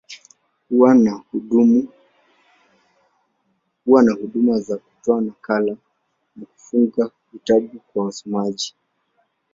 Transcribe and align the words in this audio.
Huwa 0.69 0.93
na 4.03 4.13
huduma 4.17 4.59
za 4.59 4.77
kutoa 4.77 5.21
nakala, 5.21 5.77
na 6.35 6.45
kufunga 6.45 7.11
vitabu 7.33 7.79
kwa 7.93 8.05
wasomaji. 8.05 8.75